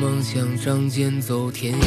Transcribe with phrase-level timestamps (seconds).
[0.00, 1.78] 梦想仗剑走天涯，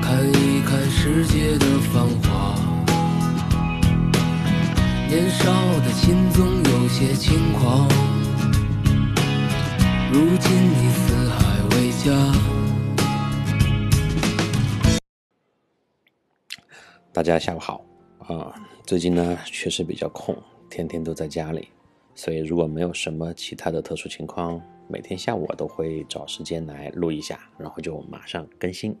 [0.00, 2.54] 看一看世界的繁华。
[5.08, 7.88] 年少的心总有些轻狂，
[10.12, 12.12] 如今你四海为家。
[17.12, 17.84] 大家下午好
[18.18, 18.54] 啊！
[18.86, 20.36] 最近呢确实比较空，
[20.70, 21.68] 天天都在家里。
[22.14, 24.58] 所以，如果没有什么其他的特殊情况，
[24.88, 28.96] 每天下午我都会找时间来录一下，然后就马上更新。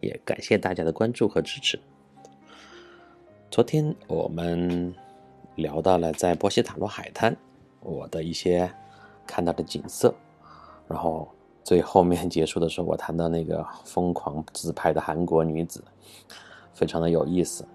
[0.00, 1.78] 也感谢大家的关注和支持。
[3.50, 4.94] 昨天我们
[5.56, 7.36] 聊到了在波西塔罗海滩
[7.80, 8.70] 我的一些
[9.26, 10.14] 看到的景色，
[10.86, 11.28] 然后
[11.64, 15.82] 最后面结束的时候，我谈到那个疯狂自拍的韩国女子，
[16.72, 17.66] 非常的有意思。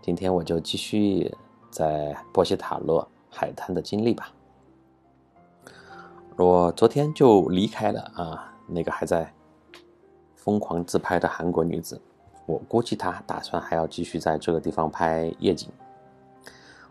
[0.00, 1.30] 今天我就继续
[1.70, 3.06] 在波西塔罗。
[3.36, 4.32] 海滩的经历吧。
[6.36, 9.32] 我昨天就离开了啊，那个还在
[10.34, 12.00] 疯狂自拍的韩国女子。
[12.44, 15.70] 我估计她打算还要继续在这个地方拍夜景，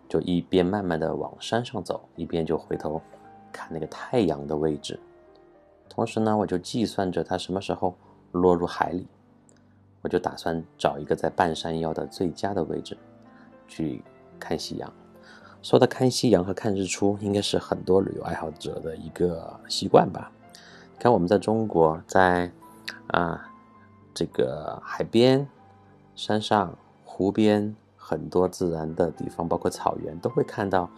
[0.07, 3.01] 就一边慢慢的往山上走，一边就回头
[3.51, 4.97] 看那个太阳的位置。
[5.89, 7.93] 同时呢，我就计算着它什么时候
[8.31, 9.05] 落入海里，
[10.01, 12.97] 我就打算找一个在半山腰的最佳的位置
[13.67, 14.01] 去
[14.39, 14.91] 看夕阳。
[15.63, 20.29] 说到看夕阳和看日出，应该是很多旅游爱好者的一个习惯吧。
[20.99, 22.51] 看我们在中国，在
[23.07, 23.49] 啊
[24.13, 25.47] 这个海边、
[26.15, 30.89] 山上、湖边很多自然的地方，包括草原，都会看到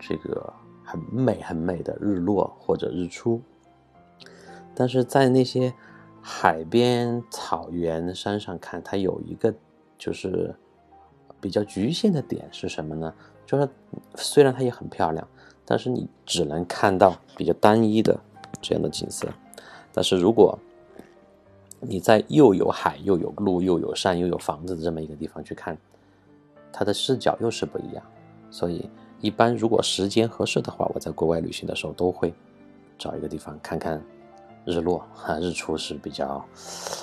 [0.00, 3.40] 这个很美很美的日落或者日出。
[4.74, 5.72] 但是在那些
[6.20, 9.54] 海边、草原、山上看，它有一个
[9.96, 10.52] 就是
[11.40, 13.14] 比较局限的点是什么呢？
[13.52, 13.68] 就是
[14.14, 15.28] 虽然它也很漂亮，
[15.66, 18.18] 但是你只能看到比较单一的
[18.62, 19.28] 这样的景色。
[19.92, 20.58] 但是如果
[21.80, 25.76] 你在又有海又有路又有山又有房子的这么一个地方去看，
[26.72, 28.02] 它的视角又是不一样。
[28.50, 28.88] 所以
[29.20, 32.32] 一般如果时间合适的话，我在国外旅行的时候都会
[32.96, 34.02] 找一个地方看看
[34.64, 36.42] 日落哈，日出是比较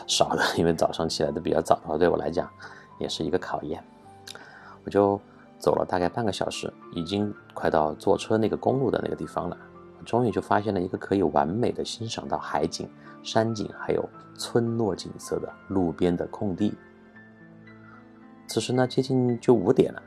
[0.08, 2.50] 少的，因为早上起来的比较早的话，对我来讲
[2.98, 3.84] 也是一个考验。
[4.84, 5.22] 我就。
[5.60, 9.58] 走了大概半个小时，已经快到坐车那个公路的那个地方了。
[10.06, 12.90] 终于就发现了一个可以完美的欣赏到海景、
[13.22, 16.74] 山景还有村落景色的路边的空地。
[18.48, 20.02] 此时呢，接近就五点了，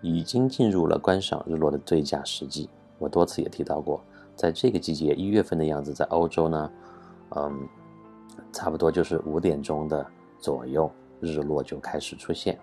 [0.00, 2.70] 已经进入了观赏日落的最佳时机。
[2.98, 4.02] 我多次也提到过，
[4.36, 6.70] 在这个季节一月份的样子，在欧洲呢，
[7.30, 7.68] 嗯，
[8.52, 10.06] 差不多就是五点钟的
[10.38, 10.90] 左右，
[11.20, 12.58] 日落就开始出现。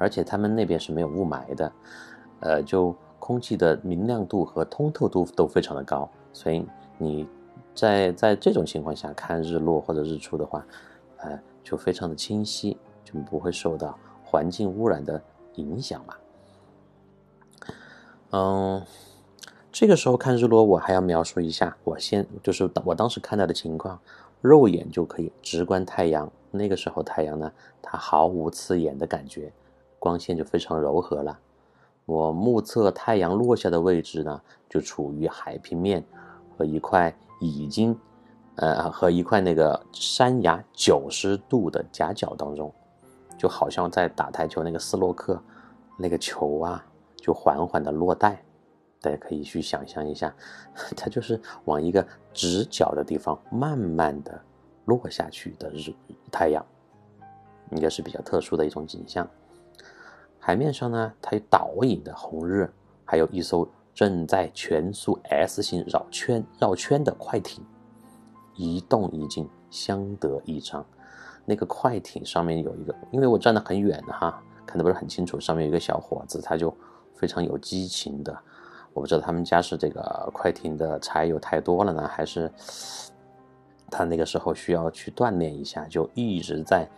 [0.00, 1.72] 而且他们那边是没有雾霾的，
[2.40, 6.64] 呃，就空气的明亮度和通透度都非常的高，所以
[6.96, 7.28] 你
[7.74, 10.66] 在在这种情况下看日落或者日出的话，
[11.18, 15.20] 呃，就非常的清晰，就不会受到环境污染的
[15.56, 16.14] 影响嘛。
[18.30, 18.82] 嗯，
[19.70, 24.00] 这个时候看日落，我还要描述一下，我先就是我当时看到的情况，
[24.40, 27.52] 肉眼就可以直观太阳，那个时候太阳呢，
[27.82, 29.52] 它毫无刺眼的感觉。
[30.00, 31.38] 光线就非常柔和了。
[32.06, 36.04] 我目测太阳落下的位置呢，就处于海平面
[36.56, 37.96] 和一块已经，
[38.56, 42.72] 呃，和一块那个山崖九十度的夹角当中，
[43.38, 45.40] 就好像在打台球那个斯洛克，
[45.96, 46.84] 那个球啊，
[47.16, 48.42] 就缓缓的落袋。
[49.02, 50.34] 大家可以去想象一下，
[50.96, 54.38] 它就是往一个直角的地方慢慢的
[54.84, 55.92] 落下去的日
[56.30, 56.64] 太阳，
[57.70, 59.26] 应该是比较特殊的一种景象。
[60.42, 62.68] 海面上呢，它有倒影的红日，
[63.04, 67.62] 还有一艘正在全速 S 型绕圈绕圈的快艇，
[68.56, 70.84] 一动一静，相得益彰。
[71.44, 75.38] 那个快艇上面有一个，因为我站得很远哈，看得不是很清楚。
[75.38, 76.74] 上面有一个小伙子，他就
[77.14, 78.36] 非常有激情的，
[78.94, 82.50] 我不知道他们家是这个快艇的柴油太多了呢，还是
[83.90, 86.88] 他那个时候需要去锻炼一下，就一直在。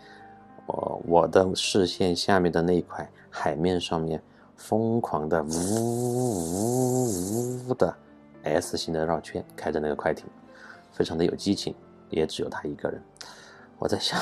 [0.72, 4.22] 我我的视线下面的那一块海面上面，
[4.56, 5.48] 疯狂的呜
[6.46, 7.94] 呜呜的
[8.42, 10.24] S 型的绕圈，开着那个快艇，
[10.90, 11.74] 非常的有激情，
[12.08, 13.02] 也只有他一个人。
[13.78, 14.18] 我在想，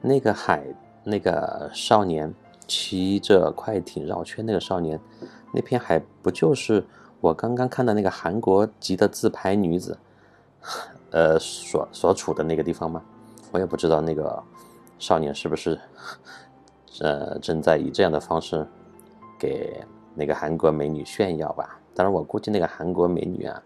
[0.00, 0.64] 那个海
[1.04, 2.34] 那个少年
[2.66, 4.98] 骑着快艇绕圈那个少年，
[5.54, 6.84] 那片海不就是
[7.20, 9.96] 我刚刚看的那个韩国籍的自拍女子，
[11.12, 13.00] 呃所所处的那个地方吗？
[13.52, 14.42] 我也不知道那个。
[14.98, 15.78] 少年是不是，
[17.00, 18.66] 呃，正在以这样的方式
[19.38, 19.82] 给
[20.14, 21.78] 那个韩国美女炫耀吧？
[21.94, 23.62] 当然，我估计那个韩国美女啊，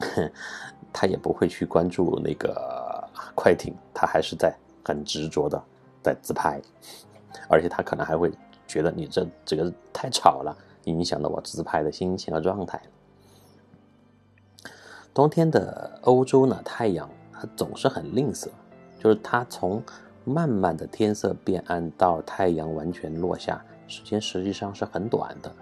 [0.92, 5.62] 她也不会去关注那个快艇，她还是在很执着的
[6.02, 6.60] 在自拍，
[7.48, 8.32] 而且她可能还会
[8.66, 12.80] 觉得你这这个太吵了，影响了我自拍的心情和状态。
[15.12, 18.48] 冬天的欧洲呢，太阳它总是很吝啬，
[18.98, 19.82] 就是它从
[20.24, 25.52] 慢慢的天色变暗到太阳完全落下，时间实际上是很短的，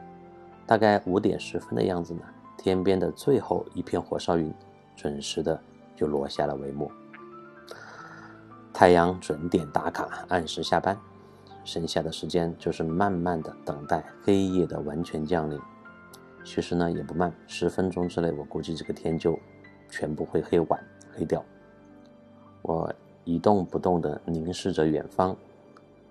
[0.67, 2.21] 大概五点十分的样子呢，
[2.57, 4.53] 天边的最后一片火烧云
[4.97, 5.59] 准时的
[5.95, 6.91] 就落下了帷幕，
[8.73, 10.99] 太阳准点打卡，按时下班，
[11.65, 15.59] 剩下的时间就是慢慢的等待黑夜的完全降临。
[16.45, 19.39] 其实呢也不慢，十分钟之内，我估计这个天就
[19.89, 20.85] 全部会黑完、
[21.15, 21.45] 黑掉。
[22.63, 22.93] 我
[23.29, 25.37] 一动不动地凝视着远方，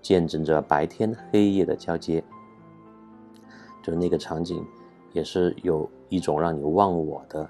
[0.04, 2.24] 见证着白天黑夜的交接。
[3.82, 4.64] 就那个场景，
[5.14, 7.50] 也是有一种让你忘我的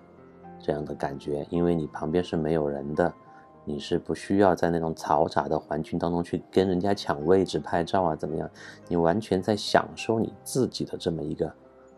[0.57, 3.13] 这样的感觉，因为你旁边是没有人的，
[3.65, 8.49] 你是不需要在那种嘈杂的环境当中去跟人家抢位置拍照啊，怎么样？
[8.87, 11.51] 你完全在享受你自己的这么一个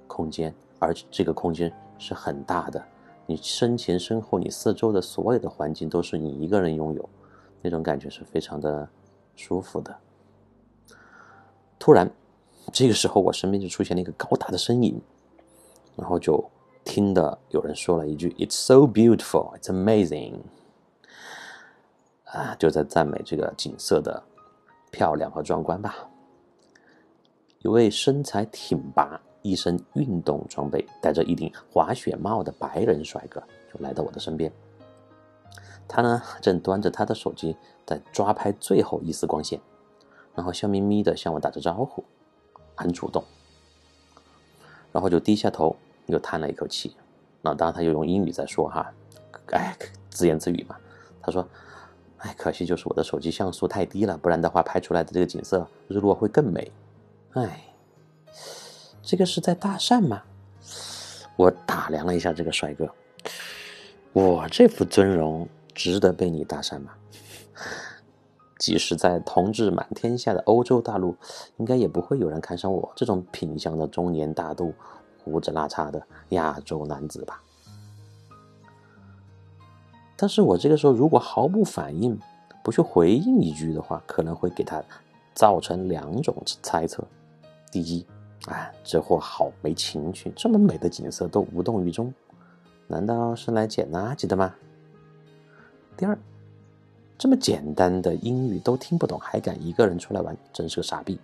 [0.08, 0.52] 空间。
[0.80, 2.84] 而这个空间是很大的，
[3.28, 7.08] 你身前身后，你四周的所有的环境都是你一个人拥有，
[7.62, 8.88] 那种感觉是非常的
[9.36, 9.96] 舒服的。
[11.78, 12.10] 突然，
[12.72, 15.02] 这个时候我身边就出现了一个高大的身影，
[15.96, 16.44] 然后就
[16.84, 20.40] 听的有人说了一句 “It's so beautiful, it's amazing”，
[22.26, 24.22] 啊，就在赞美这个景色的
[24.92, 25.96] 漂亮和壮观吧。
[27.60, 29.20] 一位身材挺拔。
[29.42, 33.42] 一身运动装备，戴着一顶滑雪帽的白人帅哥
[33.72, 34.52] 就来到我的身边。
[35.90, 39.60] 他呢，正端着他的手机在抓拍最后一丝光线，
[40.36, 42.06] 然后笑眯眯的向我打着招呼，
[42.76, 43.22] 很主动。
[44.94, 45.76] 然后就低下头，
[46.06, 46.96] 又叹了一口气。
[47.42, 48.94] 那当然，他又用英语在说哈，
[49.48, 49.76] 哎，
[50.10, 50.78] 自言自语嘛。
[51.22, 51.46] 他说
[52.20, 56.72] ：“哎，可惜就是我的手机像素太低了，不然的话拍出来的这个景色日落会更美。”
[57.34, 57.66] 哎。
[59.02, 60.22] 这个是在搭讪吗？
[61.36, 62.88] 我打量了一下这个帅哥，
[64.14, 65.48] 我这副尊容
[65.80, 66.92] 值得被你搭讪吗？
[68.60, 71.16] 即使在同志满天下的欧洲大陆，
[71.56, 74.74] 应该也不会有人看上我这种品相的中年大度、
[75.24, 77.42] 胡子拉碴的亚洲男子吧？
[80.18, 82.20] 但是我这个时候如果毫不反应，
[82.62, 84.84] 不去回应一句的话，可能会给他
[85.34, 87.02] 造成两种猜测：
[87.72, 88.06] 第一。
[88.48, 92.14] 哎，这货好没情趣，这么美的景色都无动于衷，
[92.88, 94.54] 难道是来捡垃圾的吗？
[96.00, 96.18] 第二，
[97.18, 101.20] 这么简单的英语都听不懂，还敢一个人出来玩，真是个傻逼。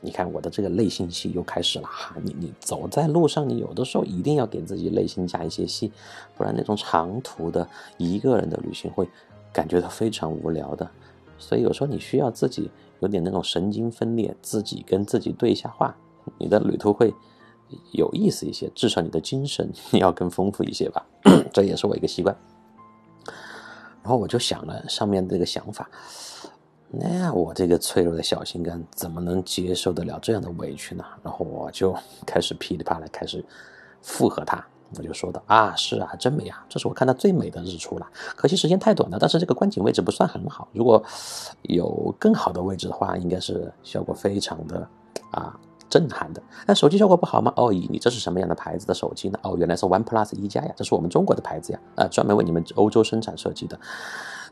[0.00, 5.92] 你看我的这个内心戏又开始了哈，你你走在路上，你有的时候一定要给自己内心加一些戏，
[6.34, 7.68] 不然那种长途的
[7.98, 9.06] 一个人的旅行会
[9.52, 10.90] 感觉到非常无聊的。
[11.36, 12.70] 所以有时候你需要自己。
[13.00, 15.92] 有点那种神经分裂，自己跟自己对一下话，
[16.38, 17.12] 你的旅途会
[17.90, 21.04] 有意思一些，至少你的精神 要更丰富一些吧。
[21.52, 22.32] 这也是我一个习惯。
[24.02, 25.88] 然后我就想了上面这个想法，
[26.90, 31.04] 那我这个脆弱的小心肝怎么能接受得了这样的委屈呢？
[31.22, 31.96] 然后我就
[32.26, 33.44] 开始噼里啪啦开始
[34.02, 34.64] 附和他。
[34.98, 38.06] 我就说道啊，是啊，真美啊，这是我看到最美的日出了。
[38.36, 40.68] 可惜时间太短了，但是这个观景位置不算很好。
[40.74, 41.02] 如果
[41.62, 44.86] 有更好的位置的话，应该是效果非常的
[45.30, 45.58] 啊
[45.92, 46.42] 震撼的。
[46.66, 47.52] 那手机效果不好吗？
[47.54, 49.38] 哦，你这是什么样的牌子的手机呢？
[49.42, 53.78] 哦，原来是 OnePlus 一加呀，这是我们中国的牌子呀，啊，专门为你们欧洲生产设计的。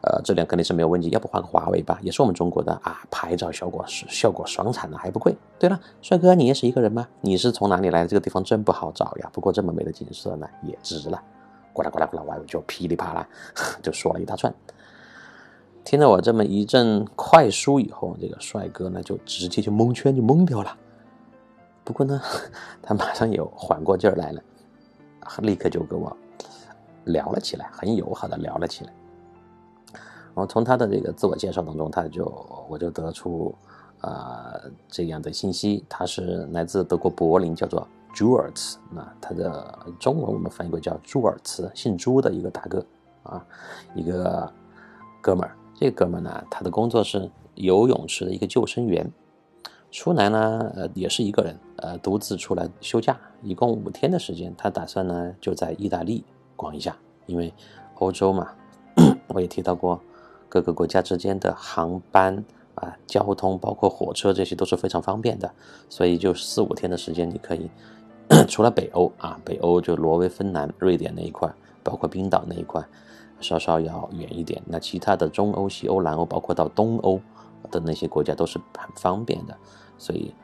[0.03, 5.35] 呃，质量肯定是没有问题，要不换个华为吧，也是我们中国的啊，拍照效果是效果爽惨了，还不贵。
[5.59, 7.09] 对了，帅哥，你也是一个人吗？
[7.23, 8.09] 你是从哪里来的？
[8.09, 9.31] 这个地方真不好找呀。
[9.33, 11.23] 不过这么美的景色呢，也值了。
[11.73, 13.27] 呱啦呱啦呱啦，我就噼里啪啦
[13.83, 14.53] 就说了一大串。
[15.85, 20.77] 听了我这么一阵快书以后，这个帅哥呢就直接就蒙圈就懵掉了。
[21.85, 22.21] 不过呢，
[22.83, 24.43] 他马上又缓过劲儿来了，
[25.43, 26.17] 立刻就跟我
[27.05, 28.93] 聊了起来，很友好的聊了起来。
[30.33, 32.25] 然后从他的这个自我介绍当中，他就
[32.69, 33.53] 我就得出，
[34.03, 42.87] 呃，这样的信息，他是来自德国柏林，叫做朱尔茨，那他的中文我们翻译过叫朱尔茨，姓朱的一个大哥，
[43.25, 43.45] 啊，
[43.95, 44.53] 一个
[45.21, 45.57] 哥们儿。
[45.75, 49.11] 这哥们儿呢，他的工作是游泳池的一个救生员，
[49.91, 56.25] 出来呢，呃，也是一个人，呃，独自出来休假，一共五天的时间，他打算呢就在意大利
[56.57, 57.53] 逛一下，因为
[57.97, 58.49] 欧洲嘛，
[59.29, 60.01] 我也提到过。
[60.53, 62.45] 各个国家之间的航班
[62.75, 65.49] 啊，交通包括火车这些都是非常方便的，
[65.89, 67.71] 所以就四五天的时间，你可以
[68.49, 71.49] 除了北欧啊，北欧就挪威、芬兰、瑞典那一块，
[71.85, 72.85] 包括冰岛那一块，
[73.41, 74.61] 稍稍要远一点。
[74.67, 77.21] 那其他的中欧、西欧、南欧，包括到东欧
[77.71, 79.57] 的那些国家都是很方便的。
[79.99, 80.35] 所以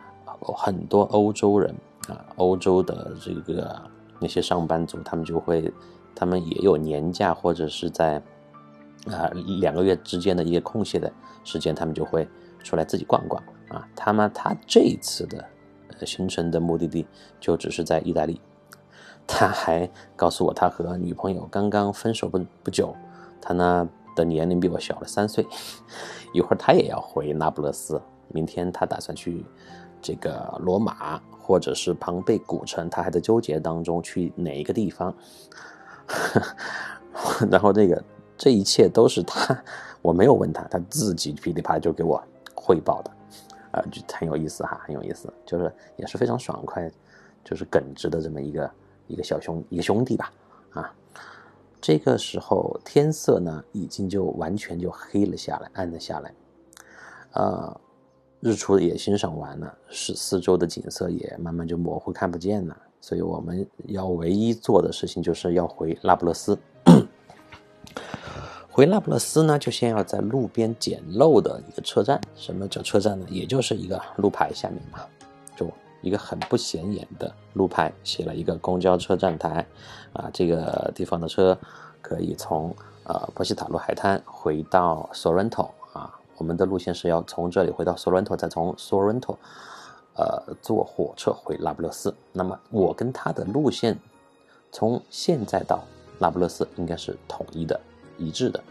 [0.40, 1.74] 很多欧洲人
[2.08, 3.80] 啊，欧洲的这个
[4.20, 5.72] 那些上班族，他们就会，
[6.14, 8.22] 他们也有年假或者是在
[9.06, 9.30] 啊
[9.60, 11.12] 两个月之间的一个空隙的
[11.44, 12.28] 时间，他们就会
[12.62, 13.88] 出来自己逛逛啊。
[13.94, 15.44] 他们他这一次的。
[16.04, 17.06] 行程的目的地
[17.40, 18.38] 就只是在意大利，
[19.26, 22.94] 他还告诉我，他和女朋友刚刚分手不不久，
[23.40, 25.46] 他呢的年龄比我小了三岁，
[26.32, 29.44] 一会儿他也要回那不勒斯，明天他打算去
[30.02, 35.14] 这个罗马或者是庞贝古城，他还在纠结当中去哪一个地方，
[37.48, 38.02] 然后这个
[38.36, 39.56] 这一切都是他，
[40.02, 42.20] 我没有问他，他自己噼里啪啦就给我
[42.56, 43.10] 汇报的。
[43.72, 46.90] 啊，就很有意思哈，很有意思，就是也是非常爽快，
[47.44, 48.70] 就是耿直的这么一个
[49.06, 50.32] 一个小兄一个兄弟吧，
[50.70, 50.90] 啊，
[51.80, 56.34] 这个时候天色呢已经就完全就黑了下来，暗了下来，
[57.32, 57.80] 呃，
[58.40, 66.58] 日出也欣赏完了，是四周的景色也慢慢就模糊看不见了，所以我们要唯一做的事情就是要回那不勒斯。
[68.68, 72.20] 回那不勒斯呢，就先要在路边捡漏的一个车站。
[72.34, 73.26] 什么叫车站呢？
[73.30, 74.98] 也就是一个路牌下面嘛，
[76.06, 79.66] 一个很不显眼的路牌，写了一个公交车站台。
[80.12, 81.58] 啊，这个地方的车
[82.00, 85.68] 可以从呃波西塔路海滩回到索伦托。
[85.92, 89.36] 啊，我们的路线是要从这里回到索伦托，再从索伦托
[90.14, 92.14] 呃坐火车回那不勒斯。
[92.32, 93.98] 那么我跟他的路线
[94.70, 95.82] 从现在到
[96.18, 97.78] 那不勒斯应该是统一的。
[98.18, 98.64] 一致的，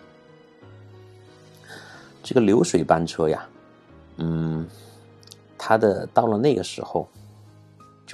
[2.24, 3.48] 这个流水班车呀，
[4.18, 4.68] 嗯，
[5.56, 7.08] 它的到了那个时候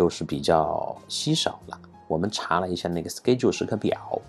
[0.01, 1.79] 就是比较稀少了。
[2.07, 4.19] 我们查了一下那个 schedule 时刻表，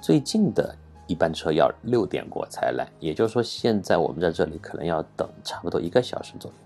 [0.00, 0.74] 最近的
[1.06, 6.56] 一班车要六点过才来，也就是说现在我们在这里可能要等差不多一个小时左右。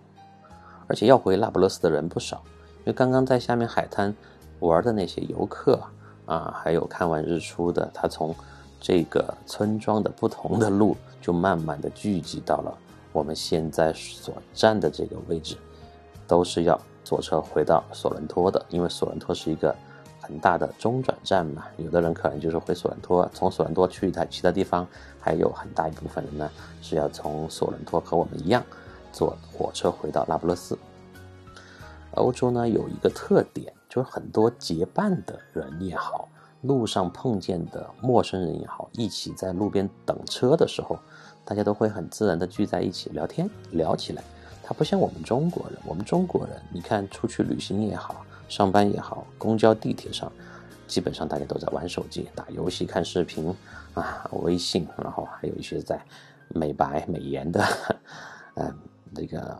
[0.86, 2.40] 而且要回那不勒斯的人不少，
[2.78, 4.14] 因为刚刚在下面海滩
[4.60, 5.82] 玩的那些游客
[6.26, 8.32] 啊，还有看完日出的，他从。
[8.78, 12.78] 这个村庄的不同的路，就慢慢的聚集到了
[13.10, 15.56] 我们现在所站的这个位置，
[16.28, 19.72] 都是要坐车回到索伦托的，因为索伦托是一个
[20.20, 21.64] 很大的中转站嘛。
[21.76, 24.84] 有的人可能就是回索伦托，从索伦托去他其他地方，
[25.20, 26.50] 还有很大一部分人呢
[26.82, 28.60] 是要从索伦托和我们一样
[29.12, 30.76] 坐火车回到那不勒斯。
[32.16, 36.28] 欧洲呢有一个特点，就是很多结伴的人也好。
[36.62, 40.98] 路上碰见的陌生人也好，一起在路边等车的时候，
[41.44, 44.24] 大家都会很自然的聚在一起聊天，聊起来。
[44.66, 50.30] 他不像我们中国人，我们中国人，你看出去旅行也好，上班也好，公交地铁上，
[50.88, 53.54] 基本上大家都在玩手机、打游戏、看视频
[53.94, 56.04] 啊，微信，然后还有一些在
[56.48, 57.64] 美白美颜的，
[58.56, 58.76] 嗯，
[59.14, 59.56] 这个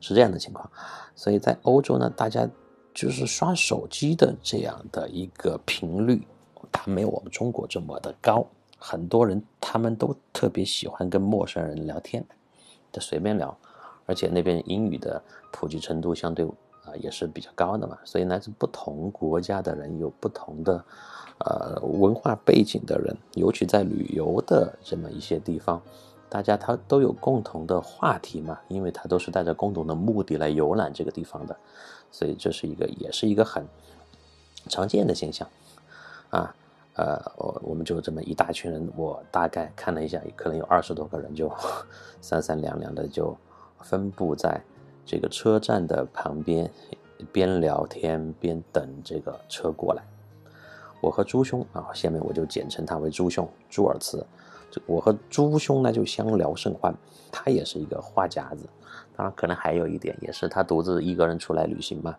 [0.00, 0.70] 是这样的情况。
[1.16, 2.48] 所以在欧洲呢，大家。
[2.94, 6.28] 就是刷手机的这样的一个频率，
[6.70, 8.46] 它没有我们中国这么的高。
[8.76, 12.22] 很多人他们都特别喜欢跟陌生人聊天，
[12.92, 13.56] 就随便聊，
[14.06, 16.44] 而且那边英语的普及程度相对
[16.84, 17.98] 啊也是比较高的嘛。
[18.04, 20.84] 所以来自不同国家的人，有不同的
[21.38, 25.80] 呃文化背景的人，尤其在旅游的这么一些地方，
[26.28, 31.56] 大家他都有共同的话题嘛，因为他都是带着共同的目的来游览这个地方的。
[32.10, 33.66] 所以这是一个，也是一个很
[34.68, 35.48] 常见的现象，
[36.28, 36.54] 啊，
[36.94, 41.50] 呃，我我们就这么一大群人，我大概看了一下，可能有二十多个人，就
[42.20, 43.34] 三三两两的就
[43.82, 44.60] 分布在
[45.04, 46.70] 这个车站的旁边，
[47.32, 50.02] 边聊天边等这个车过来。
[51.00, 54.24] 我和朱兄啊，下面我就简称他为朱兄，朱尔茨。
[54.86, 56.94] 我和朱兄呢就相聊甚欢，
[57.30, 58.66] 他也是一个话匣子。
[59.14, 62.16] 当然，可能还有一点，也是他独自一个人出来旅行嘛，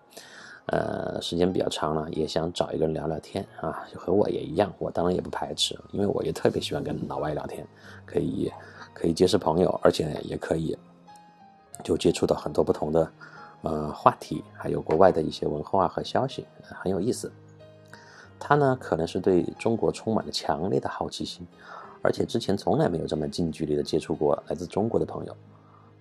[0.67, 7.65] 呃，时间比较长了，也想找一个人聊聊天啊，就和我也一样，我当然也不排斥，因为我也特别喜欢跟老外聊天，
[8.05, 8.51] 可以
[8.93, 10.77] 可以结识朋友，而且也可以
[11.83, 13.11] 就接触到很多不同的
[13.61, 17.31] 呃话题，还有国外的一些文化和消息，很有意思。
[18.39, 21.47] 他呢，可能是对中国充满了强烈的好奇心，
[22.01, 25.35] 而且之前从来没有这么近距离的接触过来自中国的朋友。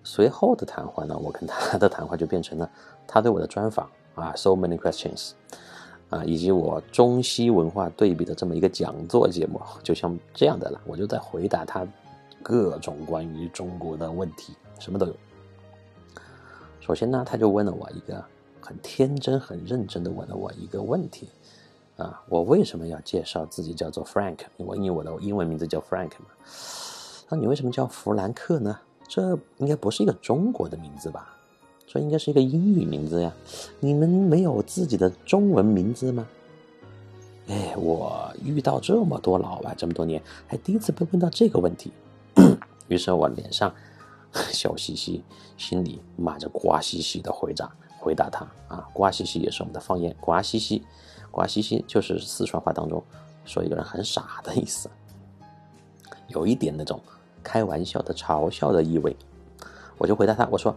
[0.03, 2.69] 随后的谈话呢，我跟他的谈话就变成了
[3.07, 5.31] 他对我的专访啊，so many questions，
[6.09, 10.81] 啊，以及我中西文化对比的这么一个讲座节目，就像这样的了。
[10.85, 11.87] 我就在回答他
[12.41, 15.15] 各种关于中国的问题，什么都有。
[16.85, 18.21] 首先呢，他就问了我一个
[18.59, 21.29] 很天真、很认真的问了我一个问题。
[21.95, 24.39] 啊，我为什么要介绍自己叫做 Frank？
[24.57, 26.25] 因为因我的英文名字叫 Frank 嘛。
[27.29, 28.77] 那你为什么叫弗兰克呢？
[29.07, 31.33] 这应该不是一个中国的名字吧？
[31.87, 33.31] 这应该是一个英语名字呀。
[33.79, 36.27] 你们没有自己的中文名字吗？
[37.47, 41.93] 哎，我遇到这么多老外这么多年，还第一次被问到这个问题。
[42.89, 43.73] 于是我脸上
[44.51, 45.23] 笑嘻嘻，
[45.57, 50.83] 心里骂着瓜兮兮的回答回答他啊，瓜兮兮也是我们的方言，瓜兮兮。
[51.31, 53.03] 瓜兮兮就是四川话当中
[53.45, 54.89] 说一个人很傻的意思，
[56.27, 56.99] 有一点那种
[57.41, 59.15] 开玩笑的嘲笑的意味。
[59.97, 60.75] 我就回答他，我说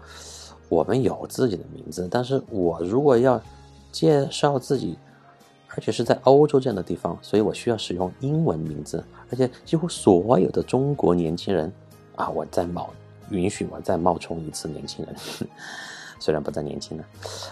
[0.69, 3.41] 我们有自己的名字，但是我如果要
[3.93, 4.99] 介绍自己，
[5.69, 11.73] 而且是在欧洲这样的地方，所以我需要使用英文名字，而且几乎所有的中国年轻人
[12.15, 12.89] 啊，我在某
[13.31, 15.15] 允许我再冒充一次年轻人。
[16.19, 17.05] 虽然不再年轻了，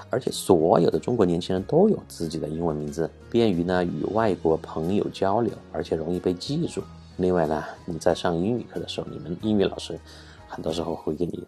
[0.09, 6.83] 而且所有的中国年轻人都有自己的英文名字，便于呢与外国朋友交流，而且容易被记住。
[7.19, 10.01] 另外呢，你在上英语课的时候，你们英语老师
[10.49, 11.47] 很多时候会给你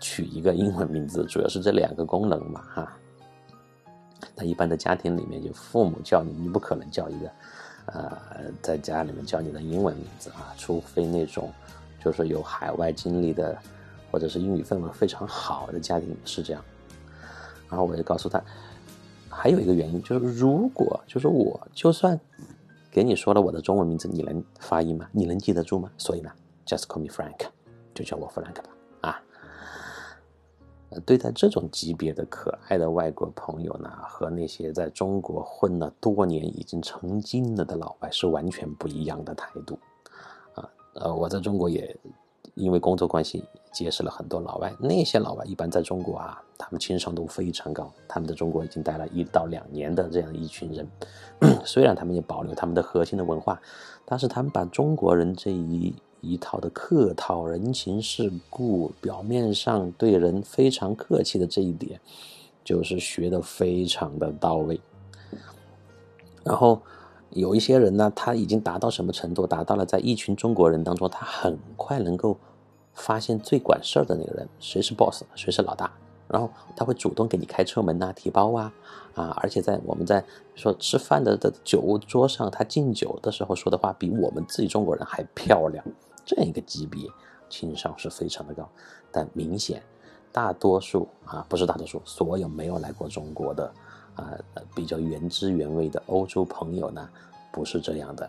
[0.00, 2.92] 取一个英文名字，主要是这两个功能嘛，哈。
[4.34, 7.30] 那一般的家庭里面，就父母叫你，你不可能叫一个，
[7.86, 8.18] 呃，
[8.60, 11.52] 在家里面叫你的英文名字啊，除非那种
[12.02, 13.56] 就是有海外经历的。
[14.10, 16.64] 或者是英语氛围非常好的家庭是这样，
[17.68, 18.42] 然后我就告诉他，
[19.28, 22.18] 还有一个原因就是，如果就是我就算
[22.90, 25.06] 给你说了我的中文名字，你能发音吗？
[25.12, 25.90] 你能记得住吗？
[25.98, 26.30] 所以呢
[26.64, 27.48] ，just call me Frank，
[27.94, 28.70] 就叫我弗兰克吧。
[29.02, 29.22] 啊，
[31.04, 39.78] 对待这种级别的可爱的外国朋友呢，和那些在中国混了多年已经成精了的老外是完全不一样的态度。
[41.00, 41.96] 呃，我在中国也。
[42.54, 44.74] 因为工作关系，结识了很多老外。
[44.80, 47.88] 那些老外一般在中国啊，他们情商都非常高。
[48.08, 50.88] 他们在中国已经待了一到两年的这样一群人，
[51.64, 53.62] 虽然他们也保留他们的核心的文化，
[54.04, 62.00] 但是他们把中国人这一一套的客套、人情世故，表面上对人非常客气的这一点，
[62.64, 64.80] 就是学的非常的到位。
[66.42, 66.82] 然后。
[67.30, 69.46] 有一些人呢，他已经达到什么程度？
[69.46, 72.36] 达到了在一群中国人当中，他很快能够
[72.94, 75.92] 发现最管事儿的那个人，谁是 boss，谁是老大。
[76.26, 78.72] 然后他会主动给你开车门呐，提包啊，
[79.14, 80.22] 啊，而且在我们在
[80.54, 85.84] 说吃饭的的酒桌上，他敬酒的时候说的话，比我们自己中国人还漂亮。
[86.26, 87.08] 这样一个级别，
[87.48, 88.68] 情商是非常的高。
[89.10, 89.82] 但明显，
[90.30, 93.72] 大多数啊，不是大多数，所有没有来过中国的。
[94.18, 94.36] 啊，
[94.74, 97.08] 比较原汁原味的欧洲朋友呢，
[97.52, 98.28] 不是这样的，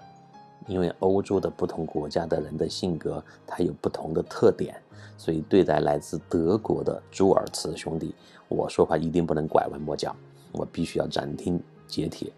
[0.67, 4.79] 因为欧洲的不同国家的人的性格，它有不同的特点，
[5.17, 8.13] 所以对待来自德国的朱尔茨兄弟，
[8.47, 10.15] 我说话一定不能拐弯抹角，
[10.51, 12.31] 我必须要斩钉截铁，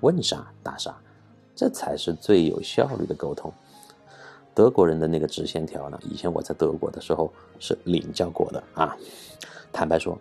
[0.00, 0.94] 问啥答啥，
[1.56, 3.50] 这才是最有效率的沟通。
[4.54, 8.94] 德国人的那个直线条呢，以前我在德国的时候是领教过的啊，
[9.72, 10.18] 坦白说。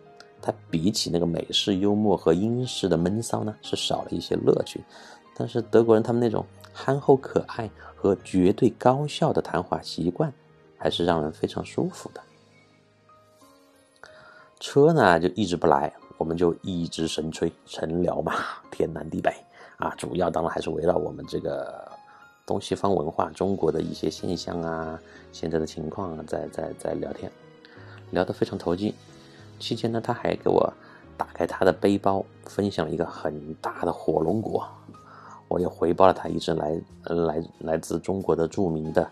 [0.47, 4.81] 它比起那个美式幽默和英式的闷骚呢，是少了一些乐趣。
[5.35, 10.31] 但是德国人他们那种憨厚可爱和绝对高效的谈话习惯，
[10.77, 12.21] 还是让人非常舒服的。
[14.57, 18.33] 车呢就一直不来，我们就一直神吹神聊嘛，
[18.71, 19.29] 天南地北
[19.75, 21.91] 啊，主要当然还是围绕我们这个
[22.45, 24.97] 东西方文化、中国的一些现象啊、
[25.33, 27.29] 现在的情况啊在在在聊天，
[28.11, 28.95] 聊得非常投机。
[29.59, 30.73] 期间呢，他还给我
[31.17, 34.67] 打开他的背包，分享了一个很大的火龙果。
[35.47, 39.09] 我也回报了他一支来来来自中国的著名的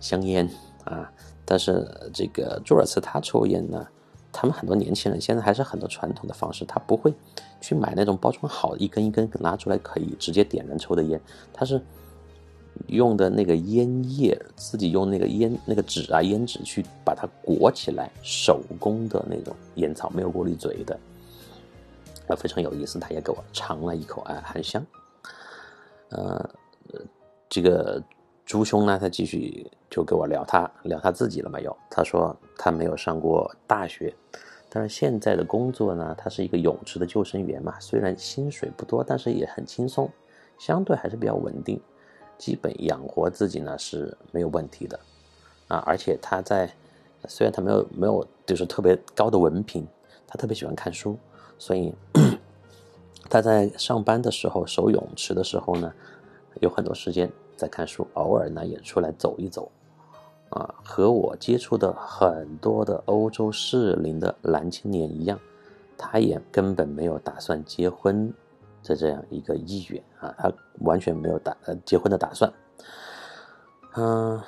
[0.00, 0.48] 香烟
[0.84, 1.10] 啊。
[1.44, 3.86] 但是这个朱尔斯他抽烟呢，
[4.32, 7.14] 他们很多年轻人现在还是很多传统的方式，他不会
[7.60, 11.20] 去买那种包装好一根一根拿出来可以直接点燃抽的烟，
[11.52, 11.80] 他是。
[12.88, 20.98] 用的那个烟叶，自己用那个烟那个纸啊，烟纸去把它裹起来，手工的那种烟草，没有过滤嘴的，
[22.28, 22.98] 啊，非常有意思。
[22.98, 24.84] 他也给我尝了一口，哎，很香。
[26.10, 26.50] 呃，
[27.48, 28.02] 这个
[28.44, 31.76] 朱兄呢，他继续就跟我聊他聊他自己了没有？
[31.90, 34.14] 他说他没有上过大学，
[34.68, 40.08] 但是现在的工作呢，他是一个泳池的救生员嘛，虽然薪水不多，但是也很轻松，
[40.58, 41.80] 相对还是比较稳定。
[42.38, 44.98] 基本养活自己呢是没有问题的，
[45.68, 46.72] 啊，而且他在
[47.26, 49.86] 虽然他没有没有就是特别高的文凭，
[50.26, 51.16] 他特别喜欢看书，
[51.58, 51.94] 所以
[53.28, 55.92] 他在上班的时候守泳池的时候呢，
[56.60, 59.70] 有很多时间在看书，偶尔呢也出来走一走，
[60.50, 65.40] 啊，和我接触的很多的欧洲适龄的男青年一样，
[65.98, 68.32] 他也根本没有打算结婚
[68.86, 72.52] 的这样一个意愿啊，他完全没有打呃结婚的打算。
[73.96, 74.40] 嗯，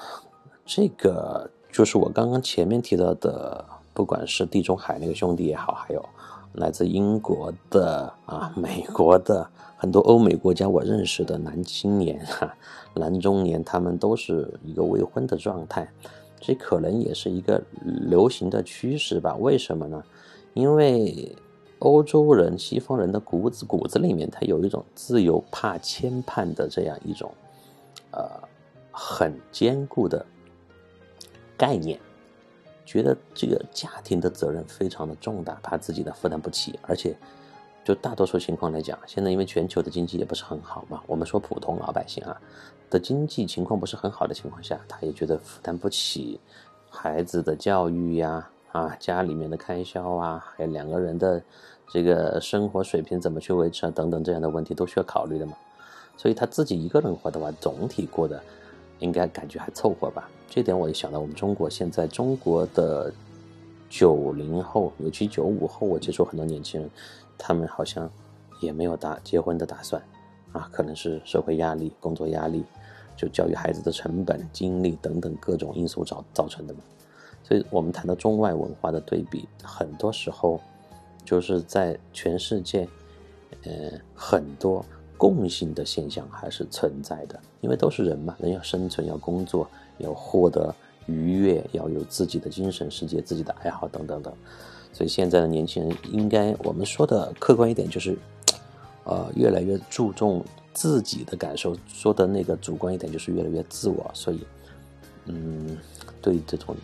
[0.64, 6.08] 这个就是我刚刚前面提到的，不管是地中海那个兄弟也好，还有
[6.52, 12.54] 来自英国的啊、美国的很多欧美国家我认识的男青年哈、
[12.94, 15.88] 男中年，他们都是一个未婚的状态，
[16.40, 19.34] 这可能也是一个流行的趋势吧？
[19.36, 20.02] 为什么呢？
[20.54, 21.36] 因为
[21.80, 27.32] 欧洲人、西方人的骨子骨子里面，他有一种自由怕牵绊的这样一种
[28.10, 28.28] 呃
[28.90, 30.24] 很坚固的
[31.56, 32.00] 概念，
[32.84, 37.16] 觉得这个家庭的责任非常的重大，怕自己的负担不起，而且
[37.84, 42.36] 就大多数情况来讲，现在因为全球的经济也不是很好嘛，我们说普通老百姓啊
[42.90, 46.40] 的经济情况不是很好的情况下，他也觉得负担不起
[46.90, 48.50] 孩子的教育呀。
[48.78, 51.42] 啊家里面的开销啊，还有两个人的
[51.90, 55.52] 这个生活水平怎么去维持啊，等等这样的问题都需要考虑的嘛。
[56.16, 58.40] 所以他自己一个人活的话，总体过得
[58.98, 60.28] 应该感觉还凑合吧。
[60.48, 63.12] 这点我也想到，我们中国现在中国的
[63.88, 66.90] 九零后，尤其九五后，我接触很多年轻人，
[67.36, 68.10] 他们好像
[68.60, 70.02] 也没有打结婚的打算
[70.52, 72.64] 啊，可能是社会压力、工作压力，
[73.16, 76.80] 就教育孩子的成本、精力等等各种因素造造成的嘛。
[77.48, 80.60] 所以我们谈到中外文化的对比，很多时候
[81.24, 82.86] 就是在全世界，
[83.64, 83.72] 呃，
[84.14, 84.84] 很多
[85.16, 87.40] 共性的现象还是存在的。
[87.62, 90.74] 因为都是人嘛，人要生存，要工作，要获得
[91.06, 94.30] 愉悦，要有自己的精神世界、自己的爱好等等等。
[94.92, 98.14] 所以现在的年轻人，应该我们说的客观一点，就是
[99.04, 104.10] 呃，越来越注重自己的感受；说的那个主观一点，就是越来越自我。
[104.12, 104.46] 所以，
[105.24, 105.78] 嗯，
[106.20, 106.76] 对这种。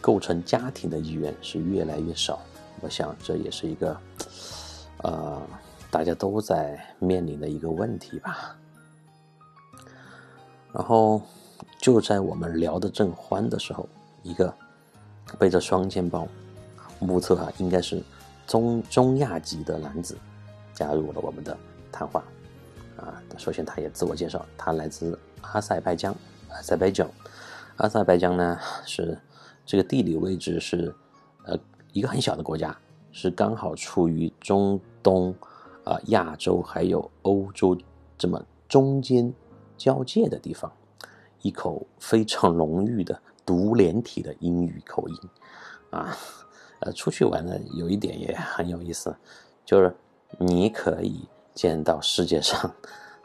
[0.00, 2.40] 构成家庭的意愿是越来越少，
[2.80, 4.00] 我想这也是一个，
[4.98, 5.42] 呃，
[5.90, 8.56] 大家都在面临的一个问题吧。
[10.72, 11.20] 然后
[11.80, 13.88] 就在我们聊得正欢的时候，
[14.22, 14.54] 一个
[15.38, 16.28] 背着双肩包，
[17.00, 18.02] 目测啊应该是
[18.46, 20.16] 中中亚籍的男子
[20.72, 21.56] 加入了我们的
[21.90, 22.22] 谈话。
[22.96, 26.14] 啊，首先他也自我介绍，他来自阿塞拜疆，
[26.48, 27.08] 阿塞拜疆，
[27.76, 29.18] 阿塞拜疆呢是。
[29.68, 30.94] 这个地理位置是，
[31.44, 31.54] 呃，
[31.92, 32.74] 一个很小的国家，
[33.12, 35.34] 是刚好处于中东、
[35.84, 37.76] 啊亚洲还有欧洲
[38.16, 39.30] 这么中间
[39.76, 40.72] 交界的地方，
[41.42, 45.16] 一口非常浓郁的独联体的英语口音，
[45.90, 46.16] 啊，
[46.80, 49.14] 呃，出去玩呢有一点也很有意思，
[49.66, 49.94] 就是
[50.38, 52.74] 你可以见到世界上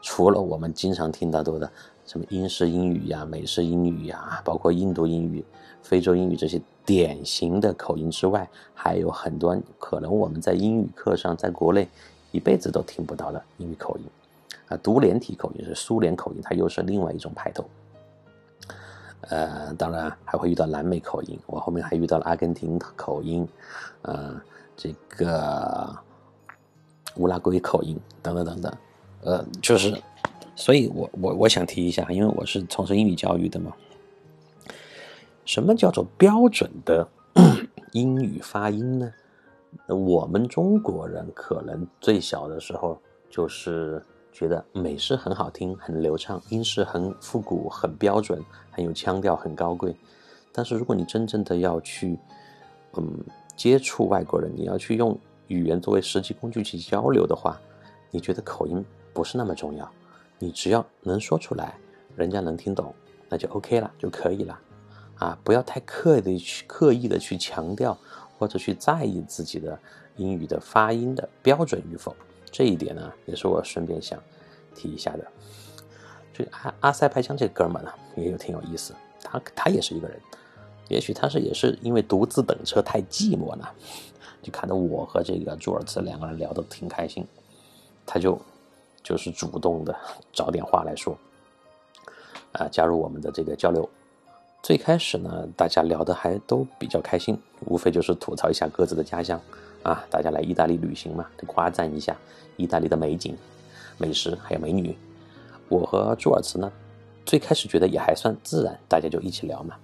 [0.02, 1.72] 除了我们经常听到多的
[2.04, 5.42] 什么英式英语呀、美式英语呀，包括印度英语。
[5.84, 11.86] 非洲英语这些典型的口音之外，还有很多可能我们在英语课上在国内
[12.32, 14.04] 一辈子都听不到的英语口音，
[14.68, 17.64] 啊，独联体口音是苏联口音，它又是另外一种派头。
[19.28, 23.46] 呃，当然还会遇到南美口音，我后面还遇到了阿根廷口音，
[24.02, 24.40] 呃，
[24.76, 25.94] 这个
[27.16, 28.74] 乌拉圭口音等等等等，
[29.22, 29.94] 呃，就是，
[30.56, 33.72] 所以我我我想提一下，因为我是从事英语教育的嘛。
[35.44, 37.06] 什么叫做标准的
[37.92, 39.12] 英语发音呢？
[39.88, 44.02] 我们中国人可能最小的时候就是
[44.32, 49.94] 觉得美式很好听、很流畅，英式很复古、很标准、很有腔调、很高贵。
[50.52, 52.18] 但是如果你真正的要去，
[52.96, 53.24] 嗯，
[53.56, 57.60] 接触外国人，你要去用语言作为实际工具去交流的话，
[58.10, 59.90] 你觉得口音不是那么重要，
[60.38, 61.74] 你只要能说出来，
[62.16, 62.94] 人家能听懂，
[63.28, 64.58] 那就 OK 了，就可以了。
[65.18, 67.96] 啊，不要太刻意的去刻意的去强调
[68.38, 69.78] 或者去在意自己的
[70.16, 72.14] 英语的发音的标准与否，
[72.50, 74.20] 这一点呢，也是我顺便想
[74.74, 75.24] 提一下的。
[76.32, 80.20] 就阿阿塞拜疆这哥们呢，也有挺有意思，他他也是一个人，
[80.88, 83.64] 也许他是也是因为独自等车太寂寞呢，
[84.42, 87.24] 就看到我和这个朱尔茨两个人聊得挺开心，
[88.04, 88.36] 他就
[89.00, 89.96] 就是主动的
[90.32, 91.16] 找点话来说，
[92.52, 93.88] 啊，加入我们的这个交流。
[94.64, 99.38] 最开始呢，大家聊得还都比较开心，无非就是吐槽一下各自的家乡，
[99.82, 102.16] 啊，大家来意大利旅行嘛，夸赞一下
[102.56, 103.36] 意大利的美景、
[103.98, 104.96] 美食还有美女。
[105.68, 106.72] 我和朱尔茨呢，
[107.26, 109.76] 最开始觉得也还算自然，大家就一起聊嘛。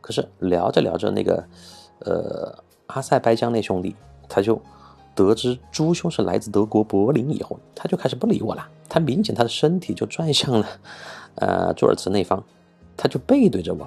[0.00, 1.44] 可是聊着聊着，那个
[1.98, 3.94] 呃阿塞拜疆那兄弟，
[4.30, 4.58] 他就
[5.14, 8.66] 得知朱兄是来自德国柏林以后，他就开始不理我了。
[8.88, 10.66] 他明显他的身体就转向了
[11.34, 12.42] 呃朱尔茨那方，
[12.96, 13.86] 他就背对着我。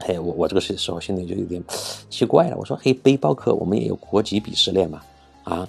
[0.00, 1.62] 嘿， 我我这个时候心里就有点
[2.08, 2.56] 奇怪了。
[2.56, 5.02] 我说，嘿，背包客，我们也有国籍鄙视链嘛？
[5.44, 5.68] 啊，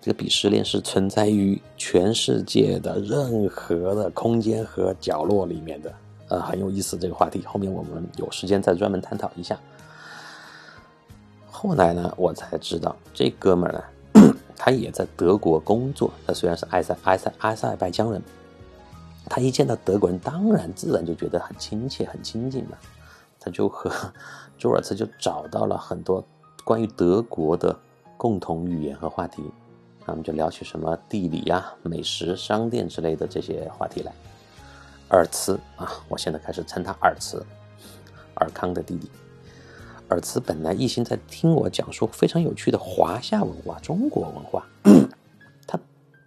[0.00, 5.92] 这个鄙视链是存在于全世界的任何的空间和角落里面的。
[6.28, 9.58] 呃，很有意思这个话题，后面我们有时间再专门探讨一下。
[11.50, 16.10] 后来呢，我才知道这哥们儿呢， 他也在德国工作。
[16.26, 18.20] 他虽然是埃塞埃塞埃塞拜疆人。
[19.28, 22.76] 他一见到德国人，当然自然就觉得很亲切、很亲近嘛。
[23.40, 23.90] 他就和
[24.58, 26.24] 朱尔茨就找到了很多
[26.64, 27.76] 关于德国的
[28.16, 29.42] 共同语言和话题，
[30.00, 34.12] 他们就聊起什么地理呀、美食、商店之类的这些话题来。
[35.10, 37.44] 尔茨啊，我现在开始称他尔茨，
[38.34, 39.08] 尔康的弟弟。
[40.08, 44.66] 尔茨本来一心在听我讲述非常有趣的华夏文化、中国文化，
[45.66, 45.78] 他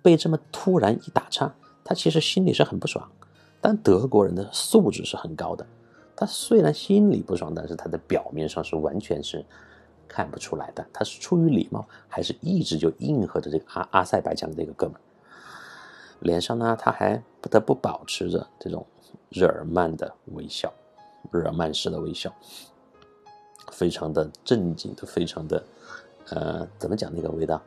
[0.02, 1.54] 被这么突然一打岔。
[1.90, 3.10] 他其实心里是很不爽，
[3.60, 5.66] 但德国人的素质是很高的。
[6.16, 9.44] 他虽然心里不爽，但是他的表面上是完全是
[10.08, 10.86] 看不出来的。
[10.94, 15.02] 他是出于礼貌，还是一直就应和着这个阿阿塞拜疆的这个哥们？
[16.20, 18.86] 脸上呢，他还不得不保持着这种
[19.30, 20.72] 日耳曼的微笑，
[21.32, 22.32] 日耳曼式的微笑，
[23.72, 25.64] 非常的正经的，非常的
[26.30, 27.60] 呃，怎么讲那个味道？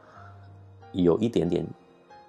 [0.93, 1.67] 有一点点。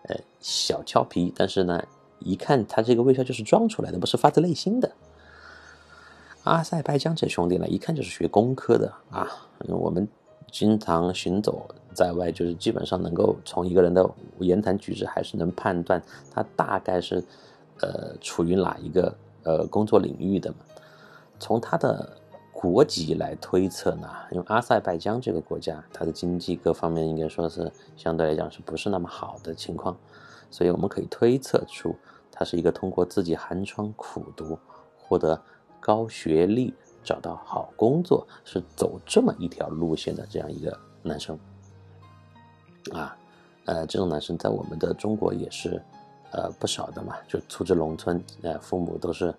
[0.04, 1.84] 呃，小俏皮，但是呢，
[2.20, 4.92] 一看他这个微笑就是装出来的，不是发自内心的。
[6.44, 9.28] 阿塞拜疆这兄弟呢，一看就是学工科的啊。
[9.68, 10.08] 我们
[10.52, 16.02] 经常行走在外，就是基本上能够从一个人的言谈举止，还是能判断
[16.34, 17.24] 他大概是
[17.80, 20.58] 呃处于哪一个呃工作领域的嘛。
[21.40, 22.18] 从他的。
[22.64, 29.98] 国籍来推测呢，因为阿塞拜疆这个国家，它的经济各方面应该说是相对来讲是不是那么好的情况，
[30.50, 31.94] 所以我们可以推测出，
[32.32, 34.58] 他是一个通过自己寒窗苦读，
[34.98, 35.38] 获得
[35.82, 36.74] 高学历，
[37.04, 41.38] 找到好工作，是走这么一条路线的这样一个男生。
[42.94, 43.14] 啊，
[43.66, 45.84] 呃，这种男生在我们的中国也是，
[46.32, 49.36] 呃，不少的嘛，就出自农村，呃，父母都是。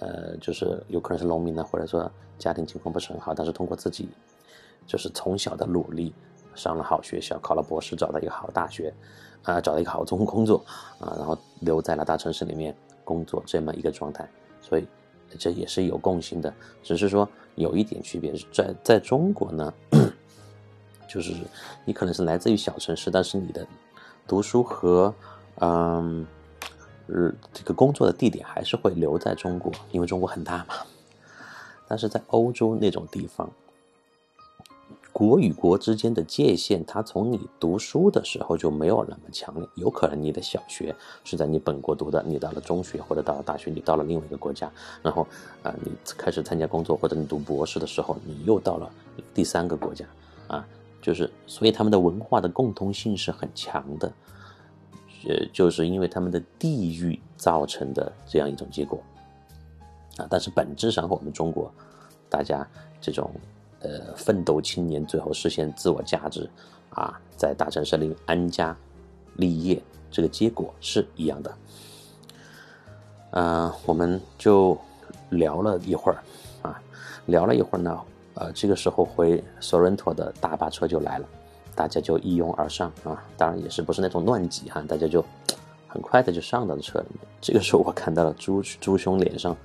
[0.00, 4.08] 呃，就是有可能是农民呢，或者说家庭情况不是很好，但是通过自己
[4.86, 6.12] 就是从小的努力，
[6.54, 8.92] 上了好学校，考了博士，找到一个好大学，
[9.42, 10.64] 啊，找到一个好中工作，
[10.98, 14.26] 啊，然后留在了大城市里面工作这么一个状态，
[14.62, 14.86] 所以
[15.38, 19.74] 这也是有共性的，只是说有一点区别，在在中国呢，
[21.06, 21.34] 就是
[21.84, 23.66] 你可能是来自于小城市，但是你的
[24.26, 25.14] 读书和
[25.56, 26.26] 嗯。
[27.52, 30.74] 这个工作的地点还是会留在中国，因为中国很大嘛。
[31.88, 33.50] 但是在欧洲那种地方，
[35.12, 39.68] 国与国之间的界限，它从你读书的时候就没有那么强烈。
[39.74, 40.94] 有可能你的小学
[41.24, 44.70] 是在你本国读的，你到了中学或者到了大学，你到了另外一个国家，
[45.02, 45.26] 然后
[45.64, 48.88] 啊，你开始参加工作或者你读博士的时候，你又到了
[49.34, 50.04] 第三个国家
[50.46, 50.64] 啊，
[51.02, 54.12] 就是所以他们的文化的共通性是很强的。
[55.28, 59.02] 呃，就是因为他们的地域造成的这样一种结果
[60.16, 61.72] 啊，但是本质上和我们中国
[62.28, 62.66] 大家
[63.00, 63.30] 这种
[63.80, 66.48] 呃奋斗青年最后实现自我价值
[66.90, 68.76] 啊，在大城市里安家
[69.36, 71.54] 立业这个结果是一样的。
[73.32, 74.76] 嗯，我们就
[75.28, 76.22] 聊了一会儿
[76.62, 76.82] 啊，
[77.26, 78.00] 聊了一会儿呢，
[78.34, 81.28] 呃，这个时候回索伦托的大巴车就来了。
[81.74, 85.24] 大家就一拥而上啊，当然也是不是那种乱挤哈，大家就
[85.88, 87.20] 很快的就上到了车里面。
[87.40, 89.56] 这个时候我看到了朱朱兄脸上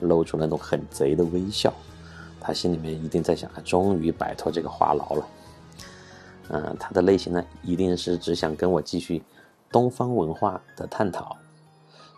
[0.00, 1.72] 露出那种很贼的微笑，
[2.40, 5.26] 他心里面一定在想，他终于摆脱这个话痨了。
[6.50, 9.22] 嗯，他的内心呢一定是只想跟我继续
[9.70, 11.36] 东方文化的探讨。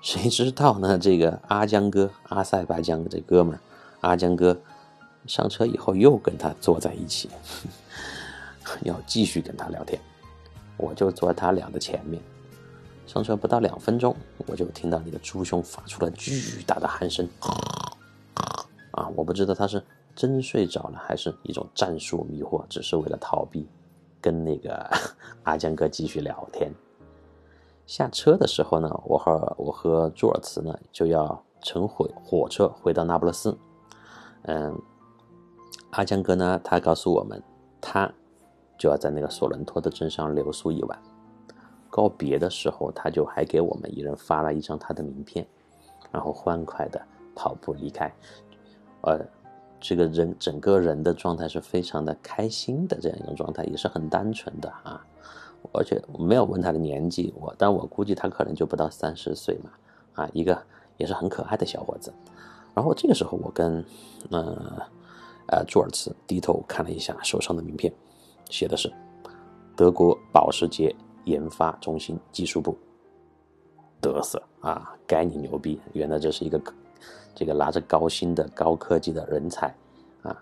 [0.02, 0.98] 谁知道呢？
[0.98, 3.60] 这个阿江哥，阿塞拜疆这哥们儿，
[4.00, 4.56] 阿江哥
[5.26, 7.28] 上车以后又跟他坐在一起。
[8.82, 10.00] 要继续跟他聊天，
[10.76, 12.22] 我就坐在他俩的前面。
[13.06, 14.14] 上车不到两分钟，
[14.46, 17.28] 我就听到你的猪兄发出了巨大的鼾声。
[18.92, 19.82] 啊，我不知道他是
[20.14, 23.68] 真睡着了，还是一种战术迷惑，只是为了逃避
[24.20, 24.88] 跟那个
[25.42, 26.72] 阿江哥继续聊天。
[27.84, 33.58] 下车的时候呢，我和我和朱尔茨呢就要乘火火车回到那不勒斯。
[34.42, 34.80] 嗯，
[35.90, 37.42] 阿江哥呢，他告诉我们，
[37.80, 38.12] 他。
[38.80, 40.98] 就要在那个索伦托的镇上留宿一晚。
[41.90, 45.46] 告别的时候，他就还给我们一人发了一张他的名片，
[46.10, 46.98] 然后欢快的
[47.34, 48.10] 跑步离开。
[49.02, 49.20] 呃，
[49.78, 55.04] 这个人整个人的状态是非常的开心的，这样一种状态也是很单纯的啊。
[55.74, 59.70] 而且我没有问他的年纪，我但我估计他可能就不到三十岁嘛。
[60.14, 60.56] 啊，一个
[60.96, 62.10] 也是很可爱的小伙子。
[62.72, 63.84] 然后这个时候，我跟
[64.30, 64.82] 呃
[65.48, 67.92] 呃，朱尔茨低头看了一下手上的名片，
[68.50, 68.92] 写的是
[69.76, 72.76] 德国保时捷研发中心技术部。
[74.02, 75.78] 嘚瑟啊，该你牛逼！
[75.92, 76.58] 原来这是一个
[77.34, 79.74] 这个拿着高薪的高科技的人才
[80.22, 80.34] 啊。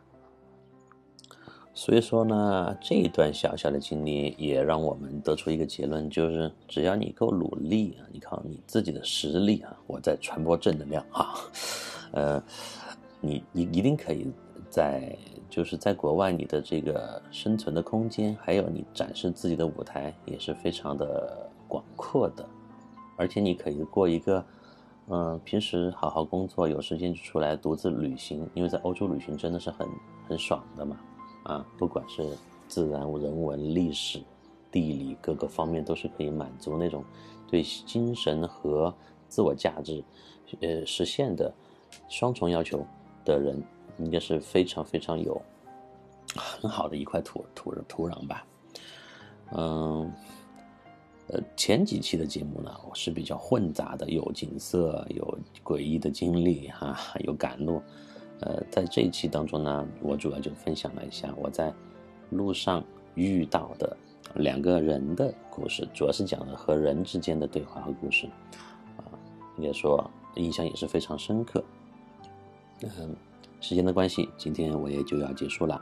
[1.75, 11.35] 所以说呢，这一段小小的经历也让我们得出一个结论，就是只要你够努力啊，你靠你自己的实力啊，我在传播正能量啊，
[12.13, 12.43] 呃，
[13.21, 14.25] 你你一定可以
[14.79, 15.17] 在
[15.51, 22.47] 就是在国外你的这个生存的空间，还有你展示自己的舞台也是非常的广阔的，
[23.17, 24.45] 而且你可以过一个。
[25.11, 29.89] 嗯，平时好好工作，有时间出来独自旅行，因为在欧洲旅行真的是很
[30.29, 31.01] 很爽的嘛。
[31.45, 32.23] 啊，不管是
[32.69, 34.21] 自然、人文、历史、
[34.71, 37.03] 地理各个方面，都是可以满足那种
[37.51, 38.95] 对精神和
[39.29, 40.05] 自我价值，
[40.61, 41.51] 呃，实现的
[42.11, 42.87] 双重要求
[43.25, 43.63] 的人，
[43.99, 45.41] 应该是非常非常有
[46.37, 48.47] 很好的一块土土土壤吧。
[49.53, 50.13] 嗯，
[51.29, 57.83] 呃，前几期的节目呢，我是比较混杂的，有景色，有诡异的经历，哈，有赶路。
[58.41, 61.75] 呃，在这一期当中呢，我主要就分享了一下我在
[62.31, 62.85] 路上
[63.15, 63.97] 遇到的
[64.35, 68.29] 两个人的故事，主要是讲的和人之间的对话和故事，
[68.99, 69.11] 啊，
[69.57, 71.65] 应该说印象也是非常深刻。
[72.83, 73.17] 嗯，
[73.61, 75.81] 时间的关系，今天我也就要结束了。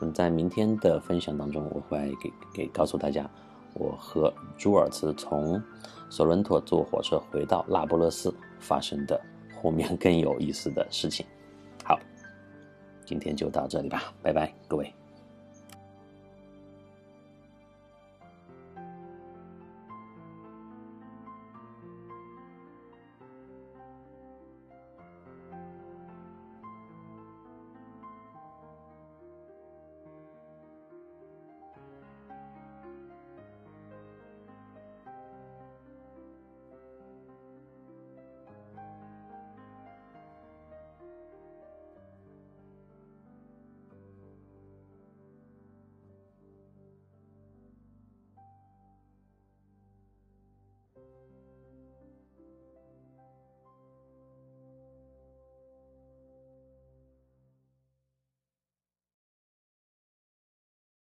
[0.00, 3.28] 嗯，在明天的分享当中，我会给给告诉大家，
[3.74, 5.62] 我和朱尔茨从
[6.10, 9.20] 索伦托坐火车回到那不勒斯发生的
[9.60, 11.24] 后面更有意思的事情。
[11.82, 11.98] 好
[13.04, 14.92] 今天就到这里吧，拜拜，各位。